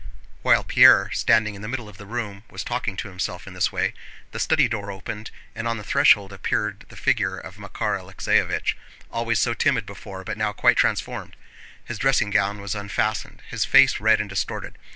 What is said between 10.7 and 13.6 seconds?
transformed. His dressing gown was unfastened,